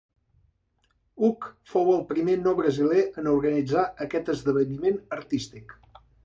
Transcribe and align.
Hug 1.27 1.43
fou 1.73 1.91
el 1.95 2.01
primer 2.11 2.37
no 2.45 2.53
brasiler 2.61 3.03
en 3.23 3.29
organitzar 3.33 3.85
aquest 4.07 4.33
esdeveniment 4.35 4.99
artístic. 5.21 5.79